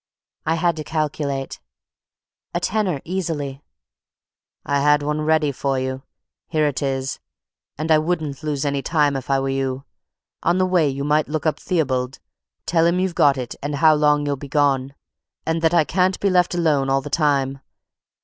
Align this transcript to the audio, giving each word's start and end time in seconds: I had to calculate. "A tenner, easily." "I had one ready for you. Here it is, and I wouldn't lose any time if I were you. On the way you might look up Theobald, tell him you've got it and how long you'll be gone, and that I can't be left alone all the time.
I 0.47 0.55
had 0.55 0.75
to 0.77 0.83
calculate. 0.83 1.59
"A 2.55 2.59
tenner, 2.59 3.01
easily." 3.05 3.61
"I 4.65 4.79
had 4.81 5.03
one 5.03 5.21
ready 5.21 5.51
for 5.51 5.77
you. 5.77 6.01
Here 6.47 6.65
it 6.65 6.81
is, 6.81 7.19
and 7.77 7.91
I 7.91 7.99
wouldn't 7.99 8.41
lose 8.41 8.65
any 8.65 8.81
time 8.81 9.15
if 9.15 9.29
I 9.29 9.39
were 9.39 9.49
you. 9.49 9.85
On 10.41 10.57
the 10.57 10.65
way 10.65 10.89
you 10.89 11.03
might 11.03 11.27
look 11.29 11.45
up 11.45 11.59
Theobald, 11.59 12.17
tell 12.65 12.87
him 12.87 12.99
you've 12.99 13.13
got 13.13 13.37
it 13.37 13.53
and 13.61 13.75
how 13.75 13.93
long 13.93 14.25
you'll 14.25 14.37
be 14.37 14.49
gone, 14.49 14.95
and 15.45 15.61
that 15.61 15.75
I 15.75 15.83
can't 15.83 16.19
be 16.19 16.31
left 16.31 16.55
alone 16.55 16.89
all 16.89 17.01
the 17.01 17.11
time. 17.11 17.59